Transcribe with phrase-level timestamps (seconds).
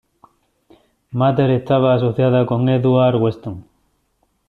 [1.11, 3.65] Mather estaba asociada con Edward Weston.